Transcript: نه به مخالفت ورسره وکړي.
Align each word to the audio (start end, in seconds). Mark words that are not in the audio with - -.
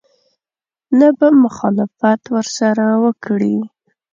نه 0.99 1.07
به 1.17 1.27
مخالفت 1.43 2.21
ورسره 2.33 2.85
وکړي. 3.03 3.57